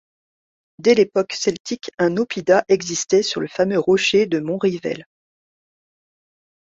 Dès 0.79 0.95
l’époque 0.95 1.33
celtique, 1.33 1.91
un 1.99 2.17
oppida 2.17 2.65
existait 2.69 3.21
sur 3.21 3.39
le 3.39 3.47
fameux 3.47 3.77
rocher 3.77 4.25
de 4.25 4.39
Montrivel... 4.39 5.05